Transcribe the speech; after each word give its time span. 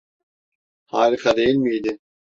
Harika 0.85 1.35
değil 1.37 1.55
miydi? 1.55 1.99